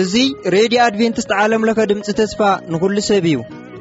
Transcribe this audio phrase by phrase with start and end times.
[0.00, 0.24] እዙ
[0.54, 2.40] ሬድዮ ኣድቨንትስት ዓለምለኸ ድምፂ ተስፋ
[2.72, 3.40] ንኩሉ ሰብ እዩ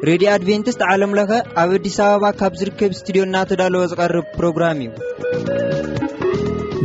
[0.10, 1.32] ሬድዮ ኣድቨንትስት ዓለምለኸ
[1.64, 4.90] ኣብ ኣዲስ ኣበባ ካብ ዝርከብ ስትድዮ ና ተዳለወ ዝቐርብ ፕሮግራም እዩ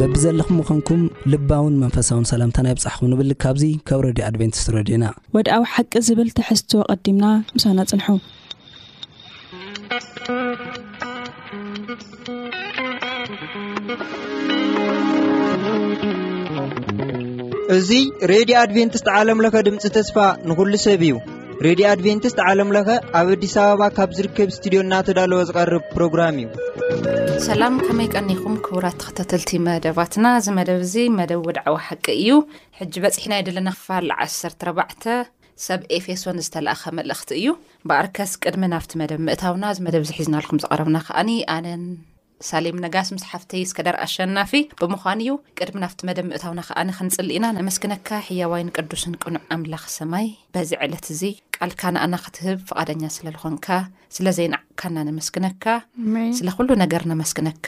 [0.01, 1.03] በቢዘለኹም ምኾንኩም
[1.35, 5.07] ልባውን መንፈሳውን ሰላምታናይ ብፃሕኩም ንብል ካብዙ ካብ ሬድዮ ኣድቨንትስት ረድዩና
[5.39, 7.25] ወድኣዊ ሓቂ ዝብል ትሕዝትዎ ቐዲምና
[7.57, 8.09] ምሳና ፅንሑ
[17.77, 17.91] እዚ
[18.31, 20.17] ሬድዮ ኣድቨንትስት ዓለምለኸ ድምፂ ተስፋ
[20.49, 21.15] ንኩሉ ሰብ እዩ
[21.67, 26.49] ሬድዮ ኣድቨንትስት ዓለምለኸ ኣብ ኣዲስ ኣበባ ካብ ዝርከብ ስትድዮ እናተዳለዎ ዝቐርብ ፕሮግራም እዩ
[27.47, 32.31] ሰላም ከመይ ቀኒኹም ክቡራት ክተተልቲ መደባትና እዚ መደብ እዙ መደብ ውድዓዊ ሓቂ እዩ
[32.81, 34.93] ሕጂ በፂሕና ይደለና ክፋል 1ሰ4ባዕ
[35.67, 37.49] ሰብ ኤፌሶን ዝተላኣኸ መልእኽቲ እዩ
[37.89, 41.83] በኣርከስ ቅድሚ ናፍቲ መደብ ምእታውና እ መደብ ዝሒዝናልኩም ዝቐረብና ከዓኒ ኣነን
[42.49, 44.51] ሳሌም ነጋስ ምስ ሓፍተይ ስከዳር ኣሸናፊ
[44.81, 50.27] ብምኳን እዩ ቅድሚ ናብቲ መደብ ምእታውና ከኣነ ክንፅል እና ነመስክነካ ሕያዋይን ቅዱስን ቅኑዕ ኣምላኽ ሰማይ
[50.57, 51.23] በዚ ዕለት እዚ
[51.59, 53.67] ቃልካ ንኣና ክትህብ ፍቓደኛ ስለዝኮንካ
[54.17, 55.65] ስለዘይንዕካና ነመስግነካ
[56.41, 57.67] ስለኩሉ ነገር ነመስግነካ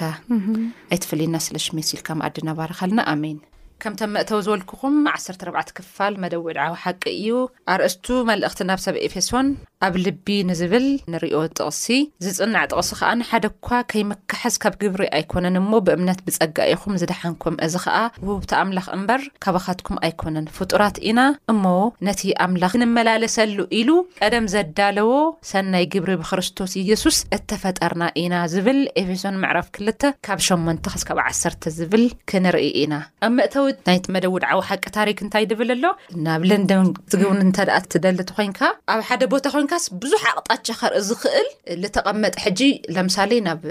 [0.94, 3.38] ኣይትፈልና ስለ ሽሜስኢልካ መኣዲ ናባርኸልና ኣሜን
[3.82, 7.32] ከምቶም መእተው ዝበልኩኹም 14 ክፋል መደዊዕ ድዓዊ ሓቂ እዩ
[7.74, 9.46] ኣርእስቱ መልእኽቲ ናብ ሰብ ኤፌሶን
[9.86, 11.84] ኣብ ልቢ ንዝብል ንርዮ ጥቕሲ
[12.24, 17.96] ዝፅናዕ ጥቕሲ ከዓንሓደ ኳ ከይምካሓዝ ካብ ግብሪ ኣይኮነን እሞ ብእምነት ብፀጋ ኢኹም ዝደሓንኩም እዚ ከኣ
[18.26, 21.20] ውህብቲ ኣምላኽ እምበር ካባኻትኩም ኣይኮነን ፍጡራት ኢና
[21.54, 21.64] እሞ
[22.08, 25.10] ነቲ ኣምላኽ ክንመላለሰሉ ኢሉ ቀደም ዘዳለዎ
[25.52, 32.04] ሰናይ ግብሪ ብክርስቶስ ኢየሱስ እተፈጠርና ኢና ዝብል ኤፌሶን ምዕራፍ 2 ካብ 8 ስብ 1 ዝብል
[32.30, 35.84] ክንርኢ ኢናው ናይቲ መደውድዓዊ ሓቂ ታሪክ እንታይ ድብል ኣሎ
[36.26, 38.60] ናብ ለንደን ትግብን ንተኣ ትደሊቲ ኮይንካ
[38.94, 41.48] ኣብ ሓደ ቦታ ኮንካስ ብዙሕ ኣቅጣቻ ከርኢ ዝኽእል
[41.82, 42.60] ዝተቐመጥ ሕጂ
[42.96, 43.62] ለምሳሌ ናብ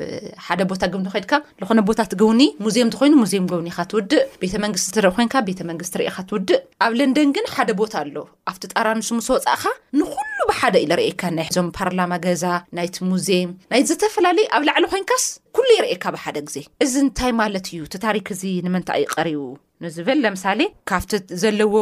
[0.48, 2.68] ሓደ ቦታ ግን ድካ ዝኾነ ቦታ ትውኒ ሙ
[3.02, 5.28] ኮይኑ ሙም ካትውድእ ቤተመንግስ ርኢ
[5.62, 8.16] ቤመንግስቲርኢትውድእ ኣብ ለንደን ግን ሓደ ቦታ ኣሎ
[8.50, 9.64] ኣብቲ ጠራንሱምስወፃእኻ
[10.00, 12.44] ንኩሉ ብሓደ ኢዩ ርእካ ናይ ዞም ፓርላማ ገዛ
[12.80, 15.28] ናይቲ ሙዚም ናይ ዝተፈላለዩ ኣብ ላዕሊ ኮይንካስ
[15.68, 18.30] ሉ የርአካ ብሓደ ግዜ እዚ ንታይ ማለት እዩ ታክ
[18.66, 18.84] ንምን
[19.28, 19.42] ሪቡ
[19.84, 21.74] ንዝብል ለምሳሌ ካብቲ ዘለዎ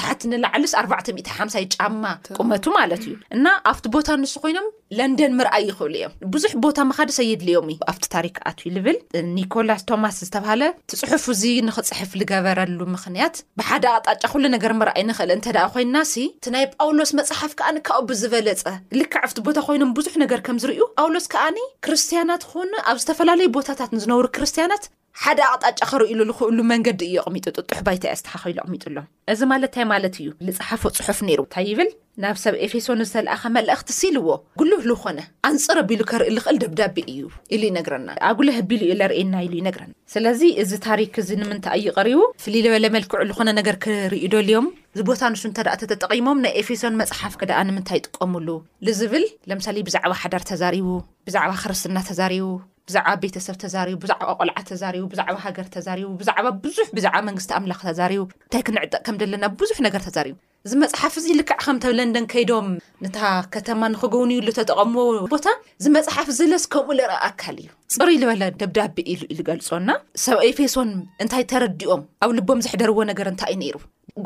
[0.00, 2.02] ታሕቲ ንላዕልስ 45ሳይ ጫማ
[2.38, 4.68] ቁመቱ ማለት እዩ እና ኣብቲ ቦታ ንስ ኮይኖም
[4.98, 8.96] ለንደን ምርኣይ ይኽእሉ እዮም ብዙሕ ቦታ መካደ ሰየድልዮምዩ ኣብቲ ታሪክኣትዩ ዝብል
[9.36, 15.58] ኒኮላስ ቶማስ ዝተብሃለ ትፅሑፍ እዚ ንክፅሕፍ ዝገበረሉ ምክንያት ብሓደ ኣጣጫ ኩሉ ነገር ምርኣይ ንክእል እንተደ
[15.76, 18.64] ኮይንና ሲ እቲ ናይ ጳውሎስ መፅሓፍ ከዓኒካኣብ ዝበለፀ
[19.00, 23.92] ልክዕ ፍቲ ቦታ ኮይኖም ብዙሕ ነገር ከም ዝርዩ ጳውሎስ ከዓኒ ክርስትያናት ክኹን ኣብ ዝተፈላለዩ ቦታታት
[23.98, 24.84] ንዝነብሩ ክርስትያናት
[25.20, 28.96] ሓደ ኣቅጣጫ ኸርእዩሉዝክእሉ መንገዲ እዩ ቕሚጡ ጥጡሕ ባይታ ያስተሓ ከሉ ኣቕሚጡሎ
[29.32, 31.90] እዚ ማለትንታይ ማለት እዩ ዝፅሓፈ ፅሑፍ ነይሩ እንታይ ይብል
[32.22, 34.28] ናብ ሰብ ኤፌሶን ዝተለኣኸ መልእኽቲ ሲልዎ
[34.60, 35.18] ጉልህሉ ኮነ
[35.48, 37.22] ኣንፅር ኣቢሉ ከርኢ ዝክእል ደብዳቢ እዩ
[37.56, 42.62] ኢሉ ይነግረና ኣብጉል ኣቢሉ ዩ ዘርእና ኢሉ ይነግረና ስለዚ እዚ ታሪክ እዚ ንምንታይ ይቀሪቡ ፍሉይ
[42.66, 46.98] ለበለ መልክዑ ዝኾነ ነገር ክርእዩ ደልዮም እዚ ቦታ ኣንሱ እተ ደእ ተ ተጠቂሞም ናይ ኤፌሶን
[47.02, 48.48] መፅሓፍ ክዳ ንምንታይ ይጥቀምሉ
[48.88, 50.88] ንዝብል ለምሳለ ብዛዕባ ሓዳር ተዛሪቡ
[51.28, 52.46] ብዛዕባ ክርስትና ተዛሪቡ
[52.88, 58.22] ብዛዕባ ቤተሰብ ተዛርቡ ብዛዕባ ቆልዓት ተዛሪቡ ብዛዕባ ሃገር ተዛሪቡ ብዛዕባ ብዙሕ ብዛዕባ መንግስቲ ኣምላኽ ተዛርቡ
[58.46, 60.34] እንታይ ክንዕጠቕ ከም ዘለና ብዙሕ ነገር ተዛርቡ
[60.66, 62.66] እዚ መፅሓፍ እዚ ልክዕ ከም ተብለንደን ከይዶም
[63.04, 63.20] ነታ
[63.54, 65.04] ከተማ ንክገብንዩ ሉተጠቐምዎ
[65.34, 65.46] ቦታ
[65.84, 69.88] ዝ መፅሓፍ ዝብለስ ከምኡ ዘርኢ ኣካል እዩ ፅሩ ዝበለ ደብዳቤ ኢሉዩ ዝገልፆና
[70.24, 70.90] ሰብ ኤፌሶን
[71.24, 73.76] እንታይ ተረዲኦም ኣብ ልቦም ዘሕደርዎ ነገር እንታይ ይ ነይሩ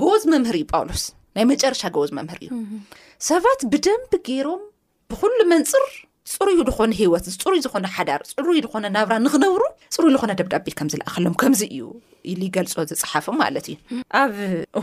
[0.02, 1.04] ጎበዝ መምህር እዩ ጳውሎስ
[1.38, 2.50] ናይ መጨረሻ ጎበዝ መምህር እዩ
[3.30, 4.62] ሰባት ብደንብ ገይሮም
[5.22, 5.86] ብሉ መንፅር
[6.34, 9.62] ፅሩይ ዝኾነ ሂወት ፅሩይ ዝኾነ ሓዳር ፅሩይ ዝኾነ ናብራ ንክነብሩ
[9.94, 11.80] ፅሩይ ዝኾነ ደብዳቤ ከምዝለኣኸሎም ከምዚ እዩ
[12.38, 13.76] ሉ ይገልፆ ዝፅሓፉ ማለት እዩ
[14.20, 14.30] ኣብ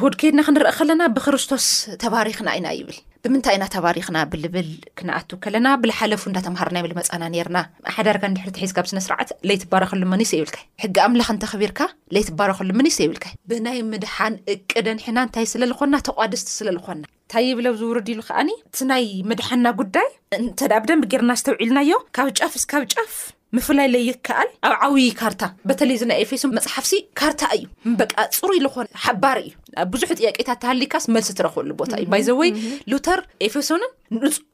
[0.02, 1.66] ሁድከይድና ክንርአ ከለና ብክርስቶስ
[2.04, 7.60] ተባሪኽና ኢና ይብል ብምንታይ ኢና ተባሪክና ብልብል ክነኣቱ ከለና ብላሓለፉ እዳተምሃርና ይየምልመፃና ነርና
[7.98, 10.52] ሓዳርካ ንድሕሪ ትሒዝካ ብስነስርዓት ዘይትባረኸሉመንስ ይብል
[10.84, 11.80] ሕጊ ኣምላኽ እንተኸቢርካ
[12.18, 13.20] ዘይትባረኸሉ መንይስ ይብል
[13.52, 19.66] ብናይ ምድሓን እቅደኣንሕና እንታይ ስለዝኮና ተቋድስቲ ስለዝኮና እንታይ ይብለኣብ ዝውርድ ሉ ከኣኒ እቲ ናይ ምድሓና
[19.82, 20.10] ጉዳይ
[20.42, 23.16] እንተ ብደንብ ጌርና ዝተውዒልናዮ ካብ ጫፍብፍ
[23.58, 27.66] ምፍላይ ለይ ይከኣል ኣብ ዓብይ ካርታ በተለይ ዝናይ ኤፌሶን መፅሓፍሲ ካርታ እዩ
[28.00, 28.08] በ
[28.40, 32.50] ፅሩይ ዝኮነ ሓባሪ እዩ ብ ብዙሕ ጥቂታ ተሃሊካስ መልሲ ትረክበሉ ቦታ እዩይ ዘወይ
[32.94, 33.20] ሉተር
[33.50, 33.70] ኤፌሶ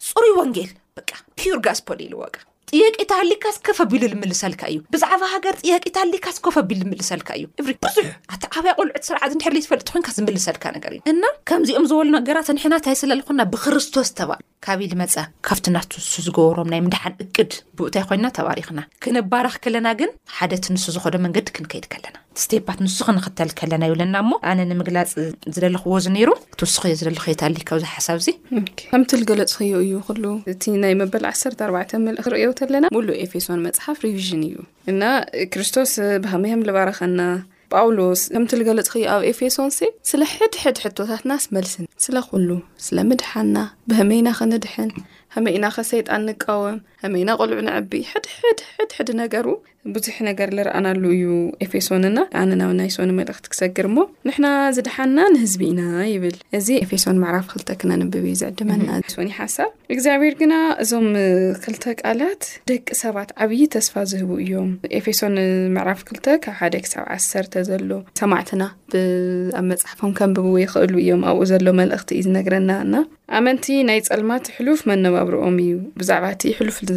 [0.10, 0.72] ፅሩይ ወንጌል
[1.56, 2.30] ር ጋስፖል ወ
[2.72, 7.46] ጥቂ ታሃሊካስ ከፈቢሉ ዝምልሰልካ እዩ ብዛዕባ ሃገር ጥያቂታ ሃሊካስ ከፈቢሉ ዝምልሰልካ እዩ
[7.86, 12.76] ብዙሕ ኣቲ ዓብያ ቆልዑት ስራ ድሕር ዝፈልጥ ን ዝምልሰልካ ነገርእዩ እና ከምዚኦም ዝበሉ ነገራት ንሕና
[12.88, 15.14] ታይስለ ዝኮና ብክርስቶስ ተባል ካብ ኢል መፀ
[15.48, 21.16] ካብቲ ናትውሱ ዝገብሮም ናይ ምድሓን እቅድ ብእታይ ኮይንና ተባሪኽና ክነባረኽ ከለና ግን ሓደቲ ንሱ ዝኮዶ
[21.26, 25.12] መንገዲ ክንከይድ ከለና ስቴፓት ንሱ ክንኽተል ከለና ይብለና ሞ ኣነ ንምግላፅ
[25.54, 28.28] ዝደልኽዎ እዚ ነይሩ ትውስኪ ዮ ዝደኽዮ ኣሊካብዚ ሓሳብእዚ
[28.90, 31.86] ከምቲ ዝገለፅ ክዮ እዩ ክሉ እቲ ናይ መበል ዓሰተ ኣባዕ
[32.18, 34.58] ልክ ርዮለና ሙሉ ኤፌሶን መፅሓፍ ሪቪዥን እዩ
[34.94, 35.02] እና
[35.56, 35.94] ክርስቶስ
[36.26, 37.20] ብሃመም ዝባረኸና
[37.74, 39.78] ጳውሎስ ከምቲ ዝገለጽ ዩ ኣብ ኤፌሶንሴ
[40.10, 42.50] ስለ ሕድሕድ ሕቶታትና ስመልስን ስለኩሉ
[42.86, 43.56] ስለምድሓና
[43.90, 44.92] ብህመይና ክንድሐን
[45.36, 46.78] ሕመይኢና ኸሰይጣን ንቃወም
[47.16, 49.48] መና ቆልዑ ንዕቢ ሕድሕድሕድሕድ ነገሩ
[49.96, 51.26] ብዙሕ ነገር ዝረአናሉ እዩ
[51.66, 55.82] ኤፌሶን ና ኣነና ናይ ሶኒ መልእኽቲ ክሰግር ሞ ንሕና ዝድሓና ንህዝቢ ኢና
[56.14, 60.54] ይብል እዚ ኤፌሶን መዕራፍ ክልተ ክነንብብ እዩ ዝዕድመናኒሓሳብ እግዚኣብሔር ግና
[60.84, 61.08] እዞም
[61.66, 64.70] ክልተ ቃላት ደቂ ሰባት ዓብይ ተስፋ ዝህቡ እዮም
[65.00, 65.38] ኤፌሶን
[65.78, 67.90] መዕራፍ 2ተ ካብ ሓደ ክሳብ ዓሰተ ዘሎ
[68.22, 68.62] ሰማዕትና
[69.62, 73.04] ኣብ መፅሓፎም ከንብብዎ ይክእሉ እዮም ኣብኡ ዘሎ መልእኽቲ እዩ ዝነግረና ና
[73.40, 76.24] ኣመንቲ ናይ ፀልማት ሉፍ መነባብርኦም እዩ ብዛፍ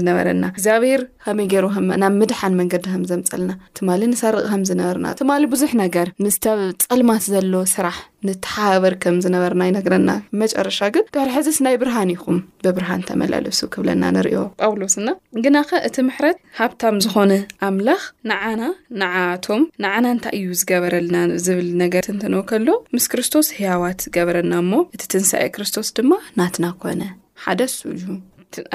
[0.00, 6.59] ዝነበረና እግዚኣብሔር ከመይ ገሩናብ ምድሓን መንገዲ ከም ዘምፀልና ትማ ንሰርቕ ከምዝነበርና ትማ ብዙሕ ነገር ምስብ
[6.87, 7.97] ፀልማት ዘሎዎ ስራሕ
[8.27, 10.11] ንተሓባበር ከም ዝነበርናይ ነገረና
[10.43, 15.09] መጨረሻ ግን ድሕሪ ሕዚ ስ ናይ ብርሃን ይኹም ብብርሃን ተመላለሱ ክብለና ንሪዮ ጳውሎስና
[15.47, 17.33] ግናኸ እቲ ምሕረት ሃብታም ዝኾነ
[17.69, 18.03] ኣምላኽ
[18.33, 18.62] ንዓና
[19.03, 21.17] ንዓቶም ንዓና እንታይ እዩ ዝገበረልና
[21.47, 27.03] ዝብል ነገርትንትንው ከሎ ምስ ክርስቶስ ሂያዋት ዝገበረና እሞ እቲ ትንስኤ ክርስቶስ ድማ ናትና ኮነ
[27.47, 27.73] ሓደሱ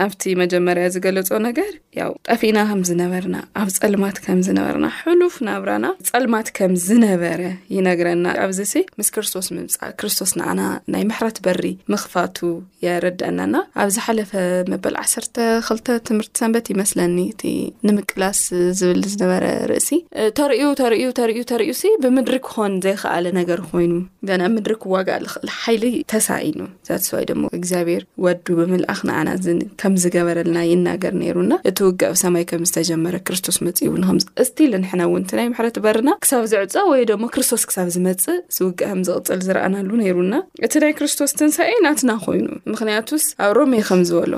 [0.05, 6.47] ኣብቲ መጀመርያ ዝገለፆ ነገር ያ ጠፊና ከም ዝነበርና ኣብ ፀልማት ከም ዝነበርና ሕሉፍ ናብራና ፀልማት
[6.57, 7.41] ከም ዝነበረ
[7.75, 8.59] ይነግረና ኣብዚ
[8.99, 10.61] ምስ ክርስቶስ ምምፃእ ክርስቶስ ንና
[10.95, 11.63] ናይ ምሕረት በሪ
[11.93, 12.37] ምኽፋቱ
[12.85, 14.31] የረድአናና ኣብዝሓለፈ
[14.73, 17.43] መበል ዓሰ 2ልተ ትምህርቲ ሰንበት ይመስለኒ እቲ
[17.87, 18.41] ንምቅላስ
[18.81, 19.91] ዝብል ዝነበረ ርእሲ
[20.39, 21.73] ተርእዩ ተርዩ ተርዩ ተርእዩ
[22.05, 23.93] ብምድሪ ክኾን ዘይከኣለ ነገር ኮይኑ
[24.27, 26.57] ናኣብ ምድሪ ክዋጋእ ዝክእል ሓይሊ ተሳኢኑ
[26.87, 33.15] ተይ ሞ እግዚኣብሔር ወዱ ብምልኣኽ ንና ከም ዝገበረልና ይነገር ነይሩና እቲ ውጋእ ብሰማይ ከም ዝተጀመረ
[33.27, 33.79] ክርስቶስ መፅ
[34.13, 34.25] እንስ
[34.69, 37.03] ል ንሕና ውን ናይ ምሕረት በርና ክሳብ ዝዕፀ ወይ
[37.35, 40.33] ክርስቶስ ክሳብ ዝመፅእ ዝውእ ዝቅፅል ዝረኣናሉ ይሩና
[40.67, 44.33] እቲ ናይ ክርስቶስ ትንሳኤ እናትና ኮይኑ ምክንያቱ ስ ኣብ ሮሜ ከም ዝበሎ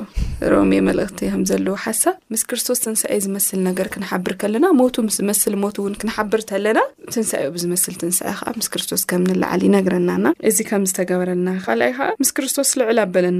[0.54, 5.78] ሮሜ መልእክቲ ከምዘለዉ ሓሳብ ምስ ክርስቶስ ትንሳይ ዝመስል ነገር ክንሓብር ከለና ሞቱ ምስ ዝመስል ት
[5.84, 6.80] ውን ክንሓብርለና
[7.14, 12.30] ትንሳዩ ብዝመስል ትንሳ ከ ምስ ክርስቶስ ከም ንላዓል ይነግረናና እዚ ከም ዝተገበረልና ካይ ከ ምስ
[12.38, 13.38] ክርስቶስ ልዕል ኣበለና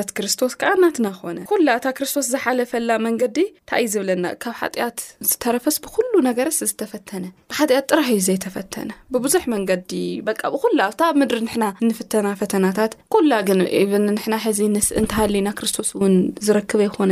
[0.00, 0.52] ርት ክርስቶስ
[1.04, 3.38] ላ እ ክርስቶስ ዝሓለፈላ መንዲ
[3.70, 6.40] ታይይ ዝብለና ካብ ሓት ዝተረፈስ ብሉ ነገ
[6.70, 7.10] ዝተፈተ
[7.50, 8.74] ብሓት ጥራሕ እዩ ዘይተፈተ
[9.14, 9.92] ብብዙሕ መንዲ
[10.26, 10.34] ብ
[11.32, 11.42] ድ
[11.88, 13.30] ንፍተና ፈተናታት ኩላ
[14.58, 15.90] ዚ ስ ንሃና ክርስቶስ
[16.46, 17.10] ዝክበ ይኮነ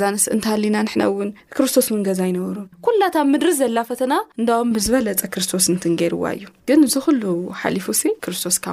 [0.00, 0.76] ዛ ስ ሃና
[1.56, 1.88] ክርስቶስ
[2.20, 2.58] ዛ ይበሩ
[2.88, 4.12] ኩላታ ምድሪ ዘላ ፈተና
[4.42, 7.24] እ ብዝበለፀ ክርስቶስ ትገርዋ እዩ ዝሉ
[8.26, 8.72] ፉስቶስብ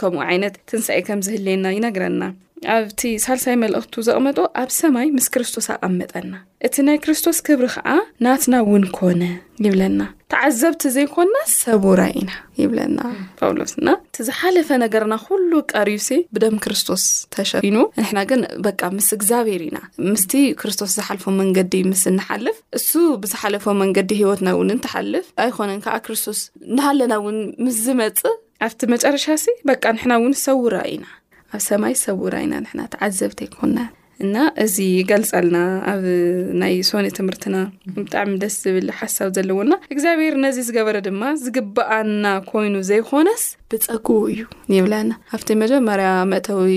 [0.00, 2.22] ፍ ት ትንስ ከም ዝህሌየና ይነግረና
[2.74, 6.30] ኣብቲ ሳልሳይ መልእክቱ ዘቕመጦ ኣብ ሰማይ ምስ ክርስቶስ ኣቐመጠና
[6.66, 7.88] እቲ ናይ ክርስቶስ ክብሪ ከዓ
[8.24, 9.22] ናትና ውን ኮነ
[9.64, 10.00] ይብለና
[10.32, 12.98] ተዓዘብቲ ዘይኮንና ሰብራ ኢና ይብለና
[13.40, 13.74] ጳውሎስ
[14.22, 17.04] እዝሓለፈ ነገርና ኩሉ ቀሪዩሲ ብደም ክርስቶስ
[17.36, 19.80] ተሸፊኑ ንና ግን በ ምስ እግዚኣብሔር ኢና
[20.12, 20.32] ምስቲ
[20.62, 22.90] ክርስቶስ ዝሓልፎ መንገዲ ምስ ንሓልፍ እሱ
[23.24, 26.40] ብዝሓለፎ መንገዲ ሂወትና እውን ንትሓልፍ ኣይኮነን ከዓ ክርስቶስ
[26.76, 28.22] ንሃለና ውን ምስ ዝመፅ
[28.66, 31.04] ኣብቲ መጨረሻ ሲ በቃ ንሕና እውን ሰውራ ኢና
[31.56, 33.78] ኣብ ሰማይ ሰውራ ኢና ንና ትዓዘብተ ይኮና
[34.24, 34.76] እና እዚ
[35.08, 35.56] ገልፃልና
[35.92, 36.02] ኣብ
[36.60, 37.56] ናይ ሶነ ትምርትና
[37.94, 43.42] ብጣዕሚ ደስ ዝብል ሓሳብ ዘለዎና እግዚኣብሔር ነዚ ዝገበረ ድማ ዝግባኣና ኮይኑ ዘይኮነስ
[43.74, 44.40] ብፀጉቡ እዩ
[44.72, 46.70] ንብላና ኣብቲ መጀመርያ መእተዊ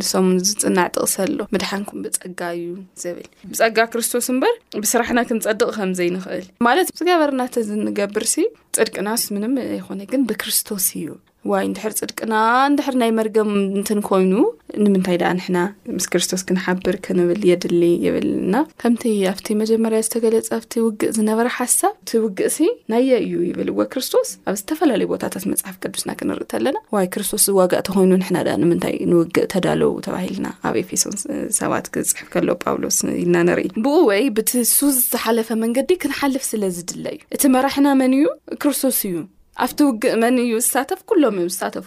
[0.00, 2.68] ንስም ዝፅናዕ ጥቕስ ኣሎ ምድሓንኩም ብፀጋ እዩ
[3.04, 4.54] ዝብል ብፀጋ ክርስቶስ እምበር
[4.84, 8.36] ብስራሕና ክንፀድቕ ከምዘ ንኽእል ማለት ዝገበርናተዝንገብርሲ
[8.80, 11.08] ፅድቅናስ ምን ዘይኮነ ግን ብክርስቶስ እዩ
[11.52, 12.34] ዋይ እንድሕሪ ፅድቅና
[12.70, 14.32] እንድሕር ናይ መርገም ንትን ኮይኑ
[14.84, 15.56] ንምንታይ ኣ ንና
[15.96, 22.12] ምስ ክርስቶስ ክንሓብር ክንብል የድሊ ይብልና ከምቲ ኣብቲ መጀመርያ ዝተገለፅ ኣብቲ ውግእ ዝነበረ ሓሳብ እቲ
[22.24, 27.04] ውግእ ሲ ናየ እዩ ይብል ዎ ክርስቶስ ኣብ ዝተፈላለዩ ቦታታት መፅሓፍ ቅዱስና ክንርእ ተኣለና ዋ
[27.16, 31.16] ክርስቶስዋጋእ ተኮይኑ ና ንምንታይ ንውግእ ተዳለው ተባሂልና ኣብ ኤፌሶን
[31.60, 37.20] ሰባት ክፅሕፍ ከሎ ጳውሎስ ኢልና ነርኢ ብኡ ወይ ብቲ ሱዝ ዝዝሓለፈ መንገዲ ክንሓልፍ ስለዝድለ እዩ
[37.36, 38.26] እቲ መራሕና መን እዩ
[38.62, 39.16] ክርስቶስ እዩ
[39.64, 41.86] ኣብቲ ውግእ መን እዩ ዝሳተፍ ኩሎም እዮም ዝሳተፉ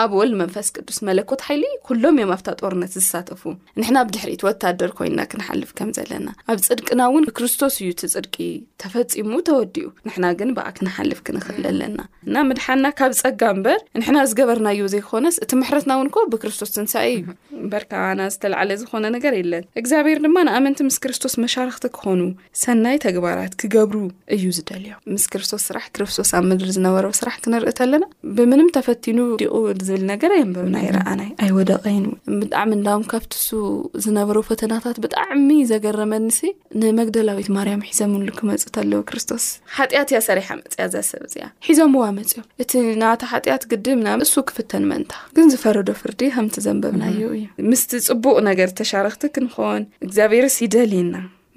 [0.00, 3.42] ኣብ ወል መንፈስ ቅዱስ መለክት ሓይሊ ኩሎም እዮም ኣብታ ጦርነት ዝሳተፉ
[3.80, 8.34] ንሕና ብድሕሪት ወታደር ኮይንና ክንሓልፍ ከም ዘለና ኣብ ፅድቅና ውን ክርስቶስ እዩ ፅድቂ
[8.84, 14.88] ተፈፂሙ ተወዲኡ ንሕና ግን ብኣ ክንሓልፍ ክንክእል ኣለና እና ምድሓና ካብ ፀጋ በር ንሕና ዝገበርናዮ
[14.96, 20.96] ዘይኮነስ እቲ ምሕረትና ውን ብክርስቶስ ንሳ እዩ ዝተለ ዝኮነ ነገር የለን እግዚኣብሔር ድማ ንኣመንቲ ምስ
[21.04, 22.20] ክርስቶስ መርክቲ ክኾኑ
[22.64, 23.94] ሰይ ግባራት ክብ
[24.42, 24.50] ዩ
[27.18, 28.04] ስራ ክንርእ ኣለና
[28.36, 29.18] ብም ተፈኑ
[29.54, 31.96] ቁ ዝብል ገ ንበብና ይኣዩ ኣወቀይ
[32.42, 32.72] ብጣዕሚ
[33.12, 33.32] ካብቲ
[34.04, 36.12] ዝነበረ ፈተናታት ብጣዕሚ ዘገረመ
[36.80, 39.46] ንመግላዊት ማርም ሒዘም ክመፅ ኣዉ ስቶስ
[40.10, 40.86] ት እ ሪ መፅያ
[41.24, 41.34] ብዚ
[41.78, 44.00] ዞም ዋ ፅዮም እ ት ግም
[44.32, 45.12] ሱ ክፍተን ንታ
[45.54, 45.88] ዝፈረዶ
[46.36, 47.04] ከም ዘንበብና
[48.08, 48.38] ፅቡቅ
[49.18, 50.76] ተቲ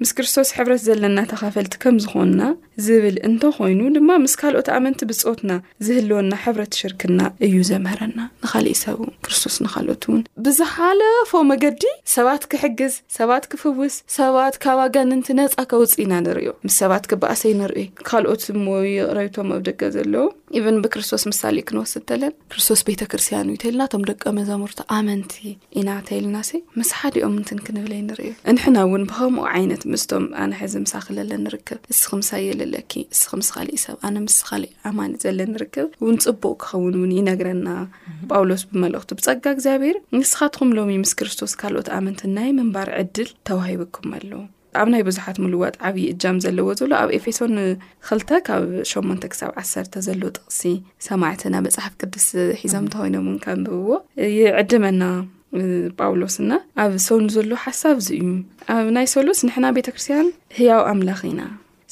[0.02, 2.42] ምስ ክርስቶስ ሕብረት ዘለና ተኻፈልቲ ከም ዝኾንና
[2.84, 5.50] ዝብል እንተኾይኑ ድማ ምስ ካልኦት ኣመንቲ ብፅትና
[5.84, 11.82] ዝህልወና ሕብረት ሽርክና እዩ ዘምህረና ንኻሊእ ሰብ ክርስቶስ ንካልኦት እውን ብዝሓለፎ መገዲ
[12.14, 18.60] ሰባት ክሕግዝ ሰባት ክፍውስ ሰባት ካባጋንንቲ ነፃ ከውፅ ኢና ንርዮ ምስ ሰባት ክበእሰይ ንርኢ ካልኦትም
[18.74, 20.26] ወይረይቶም ኣብ ደጋ ዘለዉ
[20.58, 25.32] እብን ብክርስቶስ ምሳሊእ ክንወስድ እንተለን ክርስቶስ ቤተ ክርስትያን ተይልና ቶም ደቀ መዛሙርቲ ኣመንቲ
[25.80, 30.74] ኢና ተይልና ስ ምስ ሓዲኦም ምንትን ክንብለይ ንርኢ ንሕና እውን ብከምኡ ዓይነት ምስቶም ኣነ ሕዚ
[30.84, 36.54] ምሳኽ ዘለንርክብ ንስክምሳ የለለኪ ንስክምስ ኻሊእ ሰብ ኣነ ምስ ኻሊእ ኣማኒ ዘለ ንርክብ እውን ፅቡቅ
[36.64, 37.68] ክኸውን ውን ይነግረና
[38.32, 44.42] ጳውሎስ ብመልእክቱ ብፀጋ እግዚኣብሔር ንስኻትኩም ሎሚ ምስ ክርስቶስ ካልኦት ኣመንቲ ናይ ምንባር ዕድል ተባሂብኩም ኣለዉ
[44.80, 47.52] ኣብ ናይ ብዙሓት ምልዋጥ ዓብይ እጃም ዘለዎ ዝብሎ ኣብ ኤፌሶን
[48.08, 50.60] ኽልተ ካብ ሸሞንተ ክሳብ ዓሰርተ ዘሎ ጥቕሲ
[51.08, 52.26] ሰማዕትና መፅሓፍ ቅዱስ
[52.60, 53.88] ሒዞም እተኮይኖም ውንከ ንምህዎ
[54.38, 55.02] ይዕድመና
[56.00, 58.28] ጳውሎስ ና ኣብ ሰውን ዘሎ ሓሳብ እዙ እዩ
[58.78, 60.28] ኣብ ናይ ሰሉስ ንሕና ቤተ ክርስትያን
[60.60, 61.40] ህያው ኣምላኽ ኢና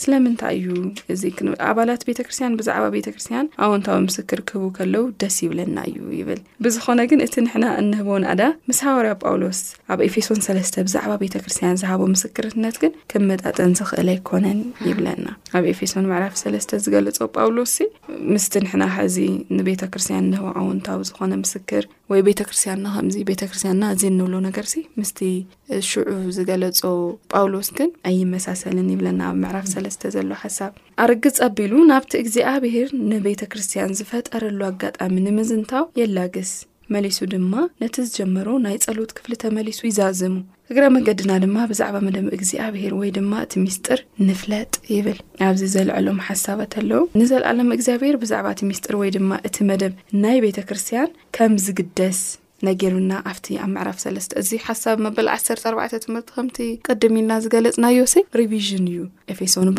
[0.03, 0.71] ስለምንታይ እዩ
[1.13, 1.23] እዚ
[1.71, 7.23] ኣባላት ቤተ ክርስትያን ብዛዕባ ቤተክርስትያን ኣውንታዊ ምስክር ክህቡ ከለው ደስ ይብለና እዩ ይብል ብዝኾነ ግን
[7.27, 9.61] እቲ ንሕና እንህቦን ኣዳ ምስ ሃበርያ ጳውሎስ
[9.93, 15.27] ኣብ ኤፌሶን ሰለስተ ብዛዕባ ቤተ ክርስትያን ዝሃቦ ምስክርትነት ግን ከምመጣጠን ዝኽእል ኣይኮነን ይብለና
[15.59, 17.77] ኣብ ኤፌሶን መዕራፍ ሰለስተ ዝገለፆ ጳውሎስ
[18.35, 19.19] ምስቲ ንሕና ሕዚ
[19.59, 24.75] ንቤተ ክርስትያን እንህቦ ኣውንታዊ ዝኾነ ምስክር ወይ ቤተ ክርስትያንና ከምዚ ቤተ ክርስትያንና እዘ እንብሎ ነገርሲ
[25.01, 25.19] ምስቲ
[25.89, 26.81] ሽዑ ዝገለጾ
[27.33, 30.73] ጳውሎስ ግን ኣይመሳሰልን ይብለና ኣብ ምዕራፍ ሰለስተ ዘሎ ሓሳብ
[31.05, 36.53] ኣርጊ ጸቢሉ ናብቲ እግዚኣብሄር ንቤተ ክርስትያን ዝፈጠረሉ ኣጋጣሚ ንምዝንታው የላግስ
[36.95, 40.35] መሊሱ ድማ ነቲ ዝጀመሩ ናይ ፀሎት ክፍሊ ተመሊሱ ይዛዘሙ
[40.71, 45.19] እግረ መንገድና ድማ ብዛዕባ መደብ እግዚኣብሄር ወይ ድማ እቲ ምስጢር ንፍለጥ ይብል
[45.49, 49.95] ኣብዚ ዘልዐሎም ሓሳበት ኣለው ንዘለኣሎም እግዚኣብሄር ብዛዕባ እቲ ሚስጢር ወይ ድማ እቲ መደብ
[50.25, 52.21] ናይ ቤተ ክርስትያን ከም ዝግደስ
[52.69, 58.15] ነጌርና ኣብቲ ኣብ ምዕራፍ ሰለስተ እዚ ሓሳብ መበል 1ሰተ 4ዕ ትምህርቲ ከምቲ ቀድሚ ኢልና ዝገለፅናዮስ
[58.41, 58.99] ሪቪዥን እዩ
[59.35, 59.71] ኤፌሶን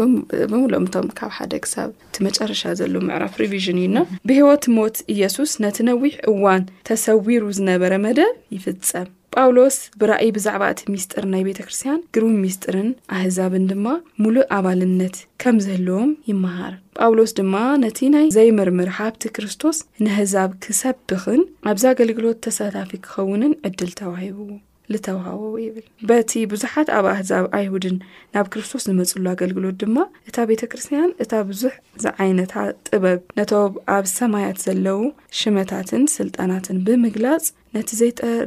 [0.52, 3.98] ብሙሎም እቶም ካብ ሓደ ክሳብ እቲ መጨረሻ ዘሎ ምዕራፍ ሪቪዥን እዩና
[4.30, 9.10] ብህወት ሞት ኢየሱስ ነቲ ነዊሕ እዋን ተሰዊሩ ዝነበረ መደብ ይፍፀም
[9.40, 13.86] ጳውሎስ ብራእይ ብዛዕባ እቲ ሚስጢር ናይ ቤተ ክርስትያን ግሩም ሚስጢርን ኣህዛብን ድማ
[14.24, 16.74] ሙሉእ ኣባልነት ከም ዝህልዎም ይመሃር
[17.06, 24.50] ጳውሎስ ድማ ነቲ ናይ ዘይምርምር ሃብቲ ክርስቶስ ንህዛብ ክሰብኽን ኣብዚ ኣገልግሎት ተሳታፊ ክኸውንን ዕድል ተዋሂቡ
[24.94, 27.98] ዝተውህወ ይብል በቲ ብዙሓት ኣብ ኣሕዛብ ኣይሁድን
[28.36, 29.98] ናብ ክርስቶስ ዝመፅሉ ኣገልግሎት ድማ
[30.30, 31.74] እታ ቤተ ክርስትያን እታ ብዙሕ
[32.04, 32.56] ዝዓይነታ
[32.88, 35.00] ጥበብ ነቶም ኣብ ሰማያት ዘለው
[35.42, 37.90] ሽመታትን ስልጣናትን ብምግላጽ ነቲ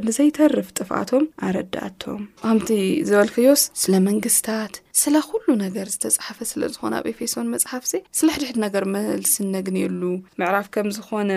[0.07, 2.67] ንዘይተርፍ ጥፍኣቶም ኣረዳእቶም ከምቲ
[3.09, 9.33] ዝበልከዮስ ስለ መንግስትታት ስለኩሉ ነገር ዝተፃሓፈ ስለዝኾነ ኣብ ኤፌሶን መፅሓፍ ዘ ስለ ሕድሕድ ነገር መልሲ
[9.55, 10.01] ነግንየሉ
[10.41, 11.31] ምዕራፍ ከም ዝኾነ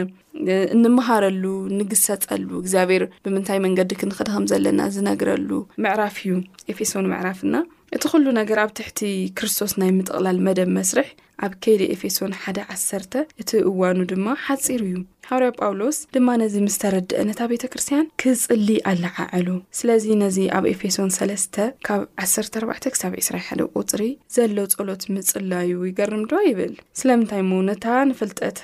[0.76, 1.44] እንመሃረሉ
[1.76, 5.50] እንግሰፀሉ እግዚኣብሔር ብምንታይ መንገዲ ክንኽድኸም ዘለና ዝነግረሉ
[5.86, 6.34] ምዕራፍ እዩ
[6.74, 7.54] ኤፌሶን ምዕራፍና
[7.96, 8.98] እቲ ዅሉ ነገር ኣብ ትሕቲ
[9.38, 11.08] ክርስቶስ ናይ ምጥቕላል መደብ መስርሕ
[11.44, 16.76] ኣብ ከይዲ ኤፌሶን 1 10 እቲ እዋኑ ድማ ሓጺሩ እዩ ሓብርያ ጳውሎስ ድማ ነዚ ምስ
[16.82, 23.64] ተረድአ ነታ ቤተ ክርስትያን ክጽሊ ኣለዓዐሉ ስለዚ ነዚ ኣብ ኤፌሶን 3 ካብ 14 ሳ 21
[23.84, 24.02] ቁፅሪ
[24.36, 28.58] ዘሎ ጸሎት ምጽላዩ ይገርምዶ ይብል ስለምንታይ እሞ ነታ ንፍልጠት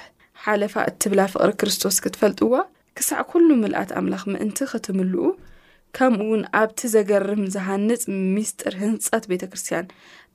[0.44, 2.52] ሓለፋ እትብላ ፍቕሪ ክርስቶስ ክትፈልጥዋ
[2.98, 5.20] ክሳዕ ኩሉ ምልኣት ኣምላኽ ምእንቲ ክትምልኡ
[5.96, 8.00] ከምኡ እውን ኣብቲ ዘገርም ዝሃንፅ
[8.36, 9.86] ምስጢር ህንፃት ቤተ ክርስትያን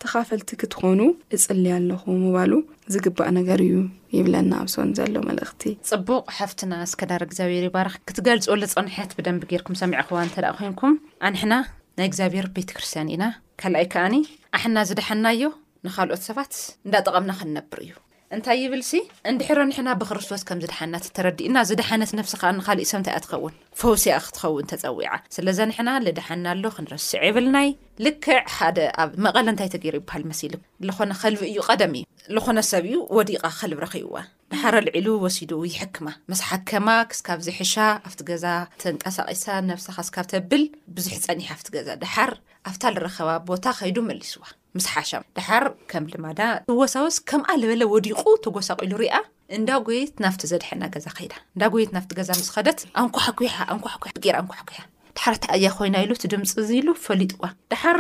[0.02, 1.02] ተኻፈልቲ ክትኾኑ
[1.38, 2.52] እፅል ኣለኹ ምባሉ
[2.94, 3.76] ዝግባእ ነገር እዩ
[4.18, 10.20] ይብለና ኣብ ስን ዘሎ መልእኽቲ ፅቡቅ ሓፍትና ኣስከዳር እግዚኣብሔር ባር ክትገልፅወሉ ፀኒሕያት ብደንብ ገርኩም ሰሚዕኹዋ
[10.28, 10.96] እንተ ደኣ ኮንኩም
[11.30, 11.54] ኣንሕና
[12.00, 13.26] ናይ እግዚኣብሔር ቤተክርስትያን ኢና
[13.64, 14.16] ካልኣይ ከኣኒ
[14.60, 15.42] ኣሕና ዝደሓናዮ
[15.88, 16.54] ንካልኦት ሰባት
[16.88, 17.92] እንዳጠቐምና ክንነብር እዩ
[18.36, 18.92] እንታይ ይብልሲ
[19.30, 24.68] እንድሕሮ ንሕና ብክርስቶስ ከምዝ ድሓና ተረዲእና ዝደሓነት ነፍስካ ንካሊእ ሰብ እንታይ እያ ትኸውን ፈውሲያ ክትኸውን
[24.72, 27.70] ተፀዊዓ ስለዚ ንሕና ልድሓንና ኣሎ ክንረስዕ የብልናይ
[28.08, 30.54] ልክዕ ሓደ ኣብ መቐለ እንታይ ተገይሩ ይበሃል መሲሉ
[30.90, 32.06] ዝኾነ ከልቢ እዩ ቀደም እዩ
[32.42, 34.20] ዝኾነ ሰብ እዩ ወዲቓ ከልብ ረኪብዋ
[34.54, 37.76] ናሓረ ልዕሉ ወሲዱ ይሕክማ መሳሓከማ ክስካብ ዝሕሻ
[38.10, 38.46] ኣብቲ ገዛ
[38.86, 40.64] ተንቀሳቂሳ ነፍስካ ስካብ ተብል
[40.98, 42.34] ብዙሕ ፀኒሕ ኣብቲ ገዛ ድሓር
[42.72, 44.44] ኣፍታ ዝረኸባ ቦታ ከይዱ መሊስዋ
[44.78, 46.40] ምስ ሓሻም ዳሓር ከም ልማዳ
[46.82, 49.16] ወሳወስ ከምኣ ዝበለ ወዲቁ ተጎሳቂሉ ሪኣ
[49.58, 53.40] እንዳ ጎየት ናፍቲ ዘድሐና ገዛ ከይዳ እንዳ ጎየት ናፍቲ ገዛ ምስ ከደት ኣንኳሓኩ
[53.74, 54.70] ኣንኳሓ ብቅር ኣንኳሓኩ
[55.18, 57.98] ዳሓር ቲ ኣያ ኮይና ኢሉ እት ድምፂ እ ኢሉ ፈሊጥዋ ድሓር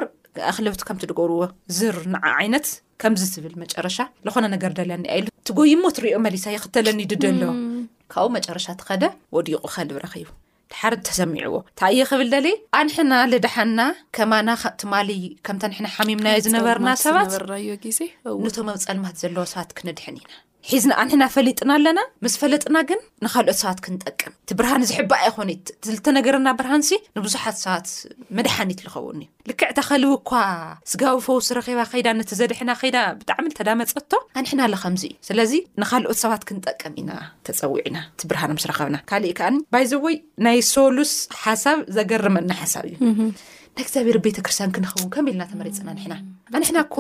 [0.52, 1.42] ኣክለብቲ ከምቲ ንገብርዎ
[1.78, 2.68] ዝርንዓ ዓይነት
[3.04, 3.98] ከምዚ ዝብል መጨረሻ
[4.28, 7.42] ዝኾነ ነገር ደለኒኣ ኢሉ ት ጎይሞ ትሪዮ መሊሳ ይ ክተለኒድ ደሎ
[8.14, 9.04] ካብኡ መጨረሻ ትኸደ
[9.38, 10.30] ወዲቁ ከንብረክይቡ
[10.74, 12.48] ድሓደ ተሰሚዑዎ እንታ እዮ ክብል ደሊ
[12.80, 13.80] ኣንሕና ልድሓና
[14.16, 14.50] ከማና
[14.82, 15.10] ትማሊ
[15.48, 18.00] ከምታ ንሕና ሓሚምናዮ ዝነበርና ሰባትዜ
[18.46, 20.28] ንቶም መብፃልማት ዘለዎ ሰባት ክነድሕን ኢና
[20.70, 26.84] ሒዝና ኣንሕና ፈሊጥና ኣለና ምስ ፈለጥና ግን ንካልኦት ሰባት ክንጠቅም እቲ ብርሃን ዝሕበኣይኮኒት ልተነገረና ብርሃን
[27.18, 27.88] ንብዙሓት ሰባት
[28.38, 30.32] መድሓኒት ዝኸውን እዩ ልክዕ ታከልብ እኳ
[30.92, 34.12] ስጋብፈውስ ረኪባ ከይዳ ነ ዘድሕና ከይዳ ብጣዕሚ ተዳመፀቶ
[34.42, 37.12] ኣንሕና ኣ ከምዚ እዩ ስለዚ ንካልኦት ሰባት ክንጠቀም ኢና
[37.50, 39.50] ተፀዊዕና እቲ ብርሃን ምስረከብና ካእ ከኣ
[39.84, 41.14] ይ ዘወይ ናይ ሶሉስ
[41.44, 42.98] ሓሳብ ዘገርመና ሓሳብ እዩ
[43.78, 46.20] ንይእግዚኣብሔር ቤተክርስትያን ክንኸውን ከመ ኢልና ተመሬፅና ና
[46.60, 46.96] ኣንሕናኮ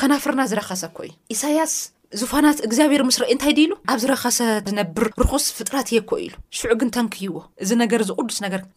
[0.00, 0.98] ከናፍርና ዝረኸሰኮ
[1.32, 1.74] እዩሳያስ
[2.18, 4.38] ዝፋናት እግዚብሄር ምስርእ ንታይ ሉ ኣብ ዝረኸሰ
[4.68, 8.08] ዝነብር ርክስ ፍጥራት የኮ ኢሉ ሽግን ተንክይዎ እ ቅዱስ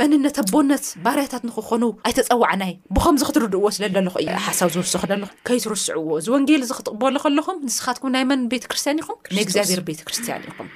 [0.00, 4.06] መንነት ኣቦነት ባርያታት ንክኾኑ ኣይተፀዋዕናይ ብኸም ዝክትርድእዎ ስለለኹ
[4.46, 10.68] ሓሳብ ዝውስክ ሎኹ ከይትርስዕዎ ዝወንጌል ክትቕበሉ ከለኹም ንስኻትኩም ናይ መን ቤተክርስትያን ኢኹምንእግዚኣብሔር ቤተክርስትያን ኢኹም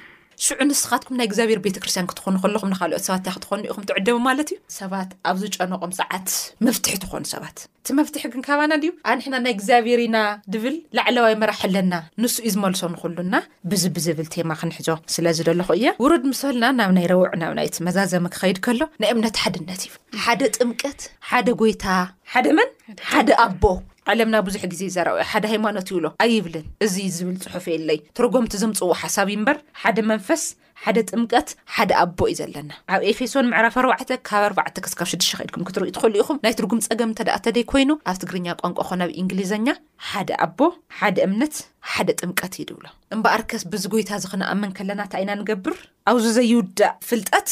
[0.45, 5.09] ሽዑ ንስኻትኩም ናይ እግዚኣብሔር ቤተክርስትያን ክትኾኑ ከሎኹም ንካልኦት ሰባትእንታይ ክትኾኑ ኢኹም ትዕደቡ ማለት እዩ ሰባት
[5.29, 6.29] ኣብ ዝጨነቆም ፀዓት
[6.67, 10.17] መፍትሒ ትኾኑ ሰባት እቲ መፍትሒ ግን ከባና ድዩ ኣንሕና ናይ እግዚኣብሔርና
[10.55, 11.93] ድብል ላዕለዋይ መራሕ ኣለና
[12.23, 13.35] ንሱ እዩ ዝመልሶ ንኽህሉና
[13.73, 18.27] ብዚ ብዝብል ቴማ ክንሕዞ ስለዝደለኹ እያ ውሩድ ምስ በልና ናብ ናይ ረዊዕ ናብ ናይቲ መዛዘም
[18.33, 19.93] ክከይድ ከሎ ናይ እምነት ሓድነት እዩ
[20.25, 21.85] ሓደ ጥምቀት ሓደ ጎይታ
[22.33, 22.71] ሓደ መን
[23.13, 23.63] ሓደ ኣቦ
[24.11, 29.27] ዓለምና ብዙሕ ግዜ ዘረብኦ ሓደ ሃይማኖት ይብሎ ኣይብልን እዚ ዝብል ፅሑፍ የለይ ትርጎምቲ ዘምፅዎ ሓሳብ
[29.33, 30.43] እ ምበር ሓደ መንፈስ
[30.83, 35.91] ሓደ ጥምቀት ሓደ ኣቦ እዩ ዘለና ኣብ ኤፌሶን ምዕራፍ ኣርባዕ ካብ ኣዕ ስብ 6ዱድኩም ክትርኢ
[35.97, 39.67] ትኽእሉ ኢኹም ናይ ትርጉም ፀገም እንተዳእተደይ ኮይኑ ኣብ ትግርኛ ቋንቋ ኮናብ እንግሊዘኛ
[40.11, 40.59] ሓደ ኣቦ
[41.01, 41.55] ሓደ እምነት
[41.91, 45.77] ሓደ ጥምቀት ዩ ድብሎ እምበኣር ከስ ብዚጎይታ ዝክነኣመን ከለና እታ ኢና ንገብር
[46.13, 47.51] ኣብዚ ዘይውዳእ ፍልጠት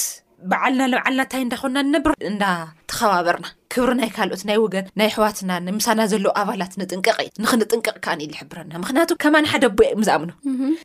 [0.50, 6.32] በዓልና ንበዓልና እንታይ እንዳኮና ንነብር እዳተኸባበርና ክብሪ ናይ ካልኦት ናይ ወገን ናይ ሕዋትና ንምሳና ዘለዉ
[6.42, 10.32] ኣባላት ንጥንቀቅዩ ንክንጥንቀቕ ከእዩ ዝሕብረና ምክንያቱ ከማ ሓደ ቦ ዮም ዝኣምኑ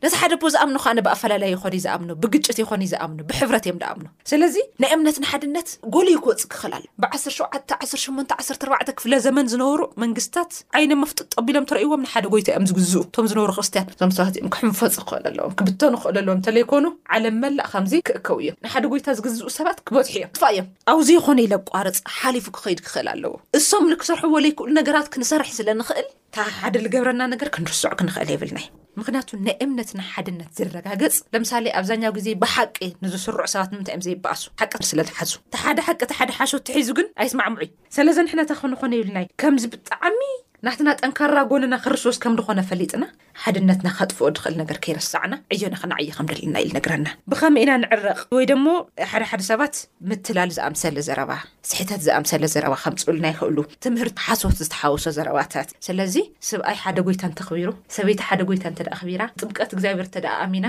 [0.03, 4.55] ነቲ ሓደ ቦ ዝኣምኑ ከ ብኣፈላለ ኮ ዝኣም ብግጭት ይኮዩ ዝኣም ብሕብረት እዮም ዝኣም ስለዚ
[4.83, 11.67] ናይ እምነት ንሓድነት ጎልይ ክወፅ ክኽእል ሉ ብዓሸ8ዓ ክፍለ ዘመን ዝነብሩ መንግስትታት ዓይኒ መፍጡጥ ጠቢሎም
[11.71, 16.85] ተርእይዎም ንሓደ ጎይታ እዮም ዝግዝኡ ቶም ዝነብሩ ክርስትያን ም ሰባት ክሕንፈፁ ክእል ኣለዎ ክብቶንክእልኣሎዎም ተይኮኑ
[17.17, 21.37] ዓለም መላእ ከምዚ ክእከቡ እዮም ንሓደ ጎይታ ዝግዝኡ ሰባት ክበዝሑ እዮም ፋ እዮም ኣብዚ ይኮነ
[21.49, 21.99] ኢቋርፅ
[22.45, 28.29] ፉ ክእ ድክክእል ኣለዎ እሶም ንክሰርሕዎ ለይክእሉ ነገራት ክንሰርሕ ስለንክእል ታሓደ ዝገብረና ነገር ክንርስዕ ክንክእል
[28.33, 28.65] ይብልናዩ
[28.99, 34.73] ምክንያቱ ናይ እምነትና ሓድነት ዝረጋገፅ ለምሳሌ ኣብዛኛው ግዜ ብሓቂ ንዝስርዕ ሰባት ንምንታይ እዮም ዘይበኣሱ ሓቀ
[34.91, 40.21] ስለዝሓዙ ቲሓደ ሓቂ ተ ሓደ ሓሾ እትሒዙ ግን ኣይስማዕሙዑዩ ስለዘ ንሕነታ ከንኮነ ይብልናዩ ከምዚ ብጣዕሚ
[40.65, 43.03] ናሕትና ጠንካራ ጎነና ክርሶስ ከም ድኾነ ፈሊጥና
[43.41, 48.45] ሓድነትና ካጥፍኦ ድክእል ነገር ከይርስዕና ዕዮና ክነዓይ ከም ደልና ኢል ነግረና ብከመ ኢና ንዕረቕ ወይ
[48.51, 48.65] ደሞ
[49.11, 49.75] ሓደ ሓደ ሰባት
[50.11, 51.31] ምትላል ዝኣምሰለ ዘረባ
[51.71, 56.15] ስሕተት ዝኣምሰለ ዘረባ ከም ፅብሉና ይክእሉ ትምህርቲ ሓሶት ዝተሓወሶ ዘረባታት ስለዚ
[56.51, 60.65] ስብኣይ ሓደ ጎይታ እንተኽቢሩ ሰበይቲ ሓደ ጎይታ እተኣ ኽቢራ ጥብቀት እግዚኣብሔር እተደ ኣሚና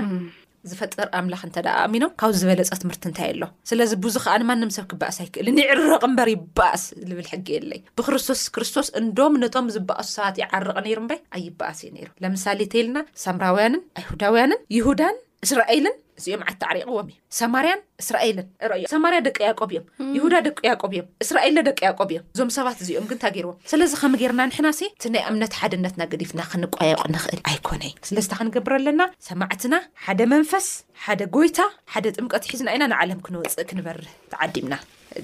[0.71, 5.17] ዝፈጥር ኣምላኽ እተደ ኣሚኖም ካብ ዝበለፀ ትምህርቲ እንታይ ኣሎ ስለዚ ብዙ ከኣን ማንም ሰብ ክበኣስ
[5.23, 10.99] ኣይክእል ንይዕረቕ እምበር ይበኣስ ዝብል ሕጊ የለይ ብክርስቶስ ክርስቶስ እንዶም ነቶም ዝበኣሱ ሰባት ይዓርቕ ነይሩ
[11.15, 18.45] እ ኣይበኣስ እዩ ነይሩ ለምሳሌ እተልና ሳምራውያንን ኣይሁዳውያንን ይሁዳን እስራኤልን እዚኦም ዓትዓሪቕዎም እዩ ሰማርያን እስራኤልን
[18.83, 19.85] ዮ ሰማርያ ደቂ ያቆብ እዮም
[20.17, 23.91] ይሁዳ ደቂ ያቆብ እዮም እስራኤል ደቂ ያቆብ እዮም እዞም ሰባት እዚኦም ግን ታ ገይርዎም ስለዚ
[24.01, 29.01] ከም ገርና ኣንሕና እቲ ናይ ኣምነት ሓድነትና ገዲፍና ክንቋየቁ ንክእል ኣይኮነ ዩ ስለዝታ ክንገብር ኣለና
[29.29, 30.67] ሰማዕትና ሓደ መንፈስ
[31.05, 31.59] ሓደ ጎይታ
[31.95, 34.73] ሓደ ጥምቀት ሒዝና ኢና ንዓለም ክንወፅእ ክንበርህ ተዓዲምና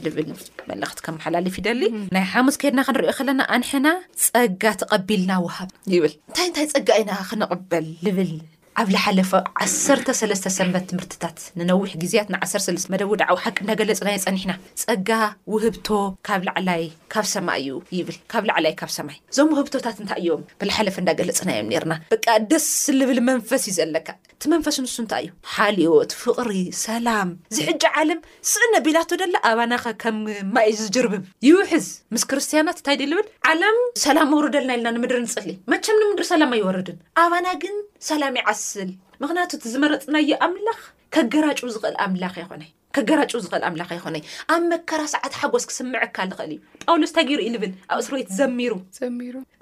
[0.05, 0.25] ልብል
[0.69, 1.81] መለእክቲ ከም መሓላልፍ ይደሊ
[2.17, 3.87] ናይ ሓሙዝ ከሄድና ክንሪዮ ከለና ኣንሕና
[4.29, 8.33] ፀጋ ተቐቢልና ውሃብ ይብል እንታይ እንታይ ፀጋ ኢና ክንቕበል ዝብል
[8.81, 9.31] ኣብ ላሓለፈ
[9.63, 15.09] 13ለስተ ሰመት ትምህርትታት ንነዊሕ ግዜያት ን13 መደቡ ድዓዊ ሓቂ እንዳገለጽናዮ ጸኒሕና ጸጋ
[15.53, 15.87] ውህብቶ
[16.27, 16.83] ካብ ላዕላይ
[17.13, 21.95] ካብ ሰማይ እዩ ይብል ካብ ላዕላይ ካብ ሰማይ እዞም ውህብቶታት እንታይ እዮም ብላሓለፈ እንዳገለጽናዮም ኔርና
[22.15, 24.07] በቃ ደስ ልብል መንፈስ እዩ ዘለካ
[24.43, 26.49] እዚ መንፈስ ንሱ እንታይ እዩ ሓሊዎት ፍቕሪ
[26.85, 28.17] ሰላም ዝሕጂ ዓለም
[28.51, 30.17] ስእነ ቢላቶ ደላ ኣባናኸ ከም
[30.55, 35.49] ማእ ዝጅርብም ይውሕዝ ምስ ክርስትያናት እንታይ ድ ዝብል ዓለም ሰላም ኣውሩ ደለና የለና ንምድር ንፅሊ
[35.73, 37.75] መቸም ንምድሪ ሰላም ኣይወርድን ኣባና ግን
[38.09, 38.89] ሰላም ይዓስል
[39.25, 40.81] ምክንያቱ እዝመረጥናዮ ኣምላኽ
[41.17, 41.47] ከገራ
[41.89, 42.07] እል ኣ
[42.55, 44.23] ይነይ ከገራጭ ዝኽእል ኣምላኽ ኣይኮነይ
[44.55, 48.73] ኣብ መከራሰዓት ሓጎስ ክስምዕካ ንኽእል እዩ ጳውሎስ እንታይ ገይሩ እኢ ዝብል ኣብ እስር ወት ዘሚሩ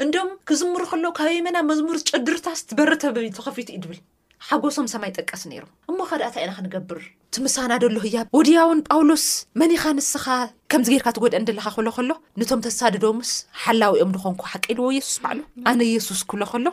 [0.06, 3.04] እንዶም ክዝምር ከሎዉ ካበይ መና መዝሙር ጭድርታ ዝትበርተ
[3.38, 4.00] ተኸፊቱ እዩ ድብል
[4.50, 7.02] ሓጐሶም ሰማይ ጠቀስ ነይሩ እሞ ካደኣታ ኢና ክንገብር
[7.36, 9.26] ትምሳና ደሎ ህያ ወድያውን ጳውሎስ
[9.62, 10.26] መኒ ኻ ንስኻ
[10.72, 13.30] ከምዚ ጌርካ ትጎደእንድለካ ክህብሎ ከሎ ንቶም ተሳድዶምስ
[13.64, 15.40] ሓላዊኦም ንኮንኩ ሓቂልዎ የሱስ በሉ
[15.70, 16.68] ኣነ የሱስ ክህብሎ ከሎ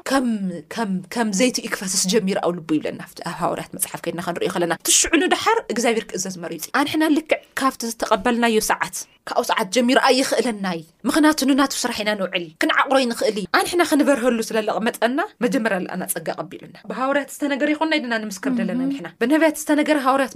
[1.15, 5.59] ከም ዘይትዩ ክፋሰስ ጀሚሮ ኣው ልቡ ይብለና ኣብ ሃወርያት መፅሓፍ ድና ክንርዮ ለና ትሽዑ ንድሓር
[5.75, 8.97] እግዚኣብር ክእዘዝ መሪፅ ኣንሕና ልክዕ ካብቲ ዝተቐበልናዮ ሰዓት
[9.31, 14.77] ካብ ሰዓት ጀሚሮ ኣ ይኽእለናይ ምክንያቱ ንናቱ ስራሕ ኢና ንውዕል ክንዓቕሮይ ንክእልእ ኣንሕና ክንበርሀሉ ስለለቕ
[14.89, 20.33] መጠና መጀመርያ ኣና ፀጋ ቀቢሉና ብሃወርያት ዝተነገረ ይኹና ድና ንምስከም ደለናሕና ብነብያት ዝተነገ ሃርያት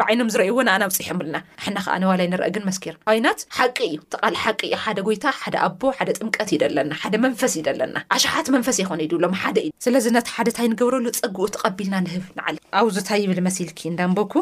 [0.00, 0.26] ብይም
[0.82, 1.38] ናፅሕና
[2.10, 2.14] ዋ
[2.46, 2.80] አግ ስ
[3.18, 4.14] ይናት ሓቂ እዩ ተ
[4.60, 4.74] ቂዩ
[5.06, 5.24] ጎይታ
[5.66, 5.80] ኣቦ
[6.18, 6.58] ጥምቀት ዩ
[7.42, 7.54] ፈስ
[7.96, 9.28] ና ሽሓት ፈስ ይሎ ለ
[10.58, 14.32] ታይ ንብረሉ ፀጉኡ ተቀቢልና ብ ለ ብዙታ ብል ል ዳንኩ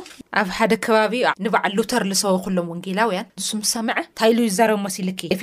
[0.41, 0.49] ኣብ
[0.85, 1.15] ከባቢ
[1.47, 3.21] ንዓ ሉተር ዝሰወክሎም ወንጌላውያ
[3.61, 3.73] ንሰ
[4.19, 5.43] ታ ፌ ፍ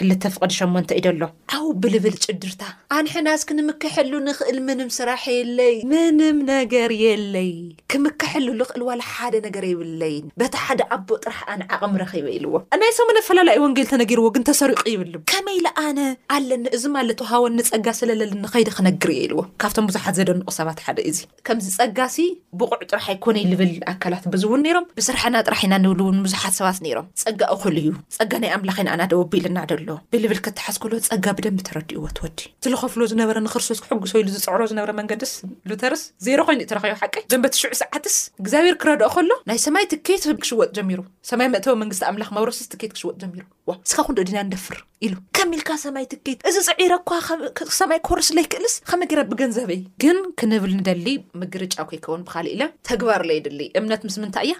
[0.00, 2.62] ፍዲ ኢሎ ብ ብልብል ጭድርታ
[2.98, 5.24] ኣንሕናስክንምክሐሉ ንክእል ምም ስራሕ
[5.58, 6.90] ለይ ምንም ነገር
[7.34, 7.50] ለይ
[7.92, 12.90] ክምክሐሉ ክእ ዋ ሓደ ነገር ይብለይ በታ ሓደ ኣቦ ጥራሕ ኣነ ዓቕሚ ረክበ ኢልዎ ናይ
[12.98, 15.98] ሰሙነ ኣፈላለዩ ወንጌል ተነጊርዎ ግን ተሰሪቁ ይብሉ ከመይኣነ
[16.36, 20.98] ኣለኒ እዚ ማለት ውሃወ ንፀጋ ስለለል ንከይዲ ክነግር የ ኢልዎ ካብቶም ብዙሓት ዘደንቁ ሰባት ሓደ
[21.10, 22.16] እዚ ከምዚ ፀጋሲ
[22.62, 27.40] ብቑዕ ጥራሕ ኣይኮነይ ልብል ኣካላት ብዝውን ነይሮም ብስራሕና ጥራሕ ኢና ንብሉውን ብዙሓት ሰባት ነሮም ፀጋ
[27.56, 32.38] እክሉ ዩ ፀጋ ናይ ኣምላክ ኢንኣና ደወብ ኢልና ደኣሎዎ ብልብል ክተሓዝክሉዎ ፀጋ ብደንብ ተረዲይዎ ትወዲ
[32.60, 35.34] እትለኸፍሎ ዝነበረ ንክርስቶስ ክሕጉሶ ኢሉ ዝፅዕሮ ዝነበረ መንገዲስ
[35.72, 40.98] ሉተርስ ዜሮ ኮይኑዩ ትረቡ ሓቂ ንበትሽዑ ሰዓትስ ግብር ክረድኦ ከሎ ናይ ሰማይ ትኬት ክሽወጥ ጀሚሩ
[41.30, 43.42] ሰማይ መእተቦ መንግስቲ ኣምላክ መብረስስ ትኬት ክሽወጥ ጀሚሩ
[43.86, 49.22] እስካ ኩንዶ ዲና ንደፍር ኢሉ ከሚኢልካ ሰማይ ትኬት እዚ ፅዒረ ኳ ሰማይ ኮርስ ለይክእልስ ከመጌረ
[49.30, 51.06] ብገንዘበይ ግን ክንብል ንደሊ
[51.42, 54.54] ምግርጫ ኮይከውን ብካልእ ኢለ ተግባር ለየደሊ እምነት ምስ ምንታይ እያ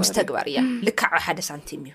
[0.00, 1.94] ምስ ተግባር እያ ልካዓ ሓደ ሳንቲም እዩ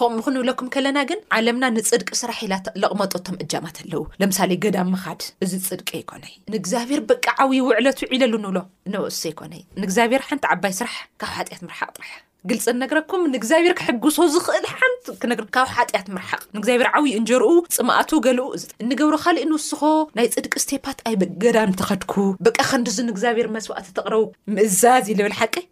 [0.00, 5.88] ከምኡ ክንብለኩም ከለና ግን ዓለምና ንፅድቂ ስራሕ ኢለቕመጦቶም እጃማት ኣለዉ ለምሳሌ ገዳም ምካድ እዚ ፅድቂ
[6.02, 8.58] ይኮነ ንእግዚኣብሔር ብቂዓዊ ውዕለት ዒለሉ ንብሎ
[8.94, 12.12] ነወእ ይኮነ ንእግዚኣብሔር ሓንቲ ዓባይ ስራሕ ካብ ሃጢአት ምርሓቅጥራሕ
[12.50, 18.44] ግልፅነገረኩም ንእግዚኣብሔር ክሕግሶ ዝኽእል ሓንቲ ክነር ካብ ሓጢያት ምርሓቕ ንእግዚኣብሔር ዓብይ እንጀርኡ ፅማኣቱ ገልኡ
[18.84, 19.82] እንገብሮ ካሊእ ንውስኮ
[20.18, 22.14] ናይ ፅድቂ ስቴፓት ኣይ ገዳም ተኸድኩ
[22.46, 24.24] ብቀ ከንዲዚንእግዚኣብሔር መስዋእት ተቕረቡ
[24.56, 25.64] ምእዛዝ ብል ቂካብ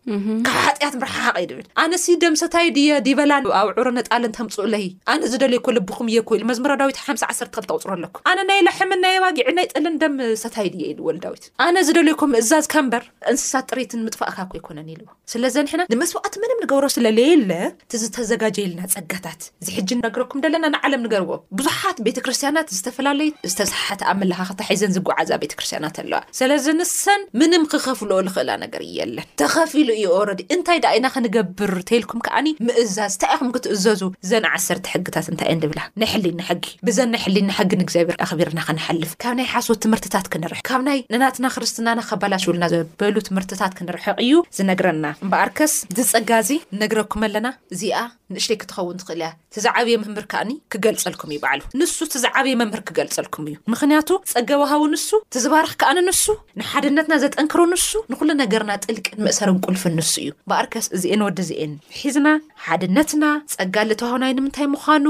[0.79, 1.93] ሓያት ርሓቅ ብል ኣነ
[2.25, 4.73] ደም ሰታይ ድ ዲበላን ኣብ ዕሮ ነጣለን ተምፁኡለ
[5.15, 9.69] ኣነ ዝደለይኮ ልብኹም እየ ኮኢል መዝራ ዳዊት ሓ ዓሰርክተውፅሮ ኣለኩም ኣነ ናይላሕምን ናይ ዋጊዕ ናይ
[9.75, 15.83] ጠለን ደም ሰታይ ድ ኢወልዳዊት ኣነ ዝደለይኮ ምእዛዝ ካበር እንስሳት ጥሪትን ጥፋኣካ ኣይኮነን ኢዎስለዚ ሕና
[15.95, 17.51] ንመስዋዕት ን ንገብሮ ስለለየለ
[17.85, 25.31] እቲዝተዘጋጀየልና ፀጋታት ዝሕጂ ንነግረኩም ደለና ንዓለም ንገርዎ ብዙሓት ቤተክርስትያናት ዝተፈላለዩ ዝተሰሓሓቲ ኣብ መለካክታ ሒዘን ዝጓዓዛ
[25.45, 30.93] ቤተክርስትያናት ኣለዋ ስለዚ ንስን ምንም ክኸፍል ዝኽእላ ነገር እዩ የለን ተኸፊሉ እዩ ኦረዲ እንታይ ድ
[30.99, 36.65] ኢና ክንገብር ተይልኩም ከዓኒ ምእዛዝ ንታይይኹም ክትእዘዙ ዘን ዓሰርቲ ሕግታት እንታይ እየንብላ ናይ ሕሊና ሕጊ
[36.75, 41.47] እዩ ብዘን ናይ ሕሊና ሕጊንእግዚኣብሔር ኣክቢርና ክንሓልፍ ካብ ናይ ሓሶት ትምህርትታት ክንርሕ ካብ ናይ ነናትና
[41.57, 47.99] ክርስትናና ከበላሽብሉና ዘበሉ ትምህርትታት ክንርሕቕ እዩ ዝነግረና ምበኣርከስ ዝፀጋዚ ነግረኩም ኣለና እዚኣ
[48.35, 54.09] ንእሽለይ ክትኸውን ትኽእል እያ ትዛዓብየ ምህምር ካኒ ክገልፀልኩም ይበዕሉ ንሱ እቲዝዓብየ መምህር ክገልፀልኩም እዩ ምክንያቱ
[54.33, 56.25] ፀገ ባሃቢ ንሱ ትዝባርኽ ከኣኒ ንሱ
[56.63, 62.29] ንሓድነትና ዘጠንክሩ ንሱ ንኩሉ ነገርና ጥልቅን ምእሰርን ቁልፍን ንሱ እዩ በኣርከስ ዚአን ወዲ ዚእን ሒዝና
[62.67, 65.07] ሓድነትና ፀጋልተዋሃብናይ ንምንታይ ምዃኑ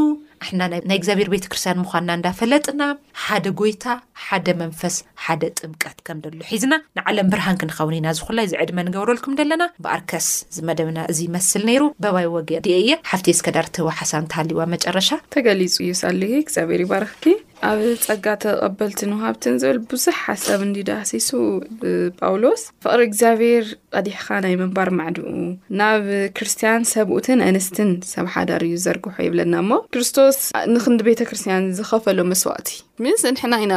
[0.48, 2.82] ሕናናይ እግዚኣብሔር ቤተክርስትያን ምኳንና እንዳፈለጥና
[3.24, 3.84] ሓደ ጎይታ
[4.24, 9.64] ሓደ መንፈስ ሓደ ጥምቀት ከም ደሎ ሒዝና ንዓለም ብርሃን ክንኸውን ኢና ዝኩላይ ዚዕድመ ንገብረልኩም ደለና
[9.84, 10.28] ብኣርከስ
[10.70, 16.84] መደብና እዚ ይመስል ነይሩ በባይ ወገ ድ እየ ሓፍቲ ስከዳርተዋሓሳ ተሃልይዋ መጨረሻ ተገሊፁ ይሳለ እግዚኣብሔር
[16.92, 17.26] ባረክቲ
[17.68, 21.30] ኣብ ፀጋ ተቐበልቲ ንውሃብትን ዝብል ብዙሕ ሓሳብ እንዲዶ ኣሲሱ
[22.20, 25.26] ጳውሎስ ፍቅሪ እግዚኣብሔር ቀዲሕካ ናይ ምንባር ማዕድኡ
[25.80, 30.38] ናብ ክርስትያን ሰብኡትን ኣንስትን ሰብሓዳር እዩ ዘርግሖ የብለና እሞ ክርስቶስ
[30.76, 32.70] ንክንዲ ቤተ ክርስትያን ዝኸፈሎ መስዋእቲ
[33.04, 33.74] ምስ ንሕና ኢና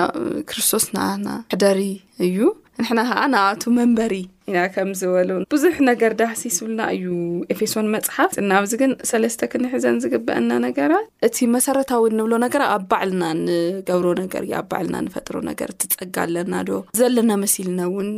[0.49, 1.81] ክርስቶስ ና ሕደሪ
[2.25, 2.37] እዩ
[2.81, 4.13] ንሕና ከዓ ናኣቱ መንበሪ
[4.49, 7.05] ኢና ከምዝበሉ ብዙሕ ነገር ዳሃሲስ ዝብልና እዩ
[7.53, 14.09] ኤፌሶን መፅሓፍ ናኣብዚ ግን ሰለስተ ክንሕዘን ዝግበአና ነገራት እቲ መሰረታዊ እንብሎ ነገራ ኣብ ባዕልና ንገብሮ
[14.21, 18.11] ነገር እ ኣብ ባዕልና ንፈጥሮ ነገር ትፀጋ ኣለና ዶ ዘለና መሲልና እውን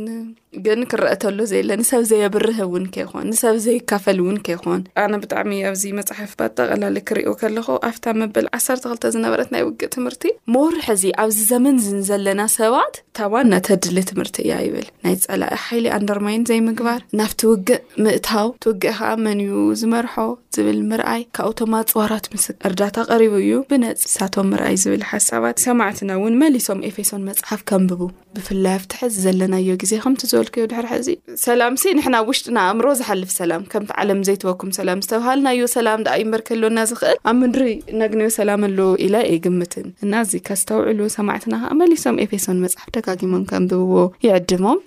[0.66, 6.30] ግን ክረአተሎ ዘየለ ንሰብ ዘየብርህ ውን ከይን ንሰብ ዘይካፈል እውን ከይኮን ኣነ ብጣዕሚ ኣዚ መፅሓፍ
[6.56, 10.22] ጠቀላለ ክሪዮ ከለኩ ኣፍታ መበል ዓተክተ ዝነበረት ናይ ው ትምርቲ
[10.56, 16.44] መር እዚ ኣብዚ ዘመን ዘለና ሰባት እታዋን እናተድሊ ትምህርቲ እያ ይብል ናይ ፀላእ ሓይሊ ኣንደርማይን
[16.50, 20.14] ዘይምግባር ናፍቲ ውግእ ምእታው እትውግእ ከዓ መንዩ ዝመርሖ
[20.56, 26.38] ዝብል ምርኣይ ካብብቶማ ኣ ፅዋራት ምስ እርዳታ ቀሪቡ እዩ ብነፅሳቶም ምርኣይ ዝብል ሓሳባት ሰማዕትና እውን
[26.42, 28.02] መሊሶም ኤፌሶን መፅሓፍ ከምብቡ
[28.36, 31.08] ብፍላይ ኣብትሕዚ ዘለናዮ ግዜ ከምቲ ዝበልክዮ ድሕር ሕዚ
[31.44, 36.48] ሰላም ስ ንሕና ብ ውሽጢንኣእምሮ ዝሓልፍ ሰላም ከምቲ ዓለም ዘይትወኩም ሰላም ዝተባሃል ናዮ ሰላም ዩንበርክ
[36.56, 37.64] ኣሎና ዝክእል ኣብ ምድሪ
[38.02, 43.66] ነግንዮ ሰላም ኣለዉ ኢላ ኣ ግምትን እናዚ ከዝተውዕሉ ሰማዕትና ከ መሊሶም ኤፌሶን መፅሓፍ ደጋጊሞም ከም
[43.72, 44.80] ብብዎ ይዕድሞም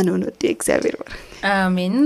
[0.00, 0.96] ኣነእንወዲ እግዚኣብር
[1.78, 1.96] ረን